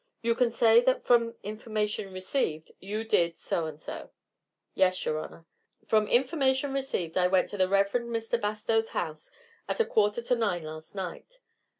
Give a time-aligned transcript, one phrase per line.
[0.23, 4.09] You can say that from information received you did so and so."
[4.73, 5.45] "Yes, your honor.
[5.85, 7.91] From information received I went to the Rev.
[7.91, 8.41] Mr.
[8.41, 9.29] Bastow's house,
[9.69, 11.35] at a quarter to nine last night.